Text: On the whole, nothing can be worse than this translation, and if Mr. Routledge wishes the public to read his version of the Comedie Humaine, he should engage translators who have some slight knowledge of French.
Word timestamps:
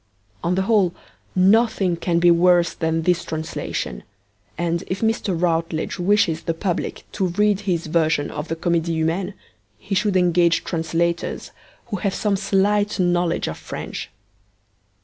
On 0.43 0.55
the 0.55 0.63
whole, 0.63 0.95
nothing 1.35 1.95
can 1.95 2.17
be 2.17 2.31
worse 2.31 2.73
than 2.73 3.03
this 3.03 3.23
translation, 3.23 4.01
and 4.57 4.83
if 4.87 5.01
Mr. 5.01 5.39
Routledge 5.39 5.99
wishes 5.99 6.41
the 6.41 6.55
public 6.55 7.03
to 7.11 7.27
read 7.27 7.59
his 7.59 7.85
version 7.85 8.31
of 8.31 8.47
the 8.47 8.55
Comedie 8.55 8.95
Humaine, 8.95 9.35
he 9.77 9.93
should 9.93 10.17
engage 10.17 10.63
translators 10.63 11.51
who 11.91 11.97
have 11.97 12.15
some 12.15 12.35
slight 12.35 12.99
knowledge 12.99 13.47
of 13.47 13.59
French. 13.59 14.09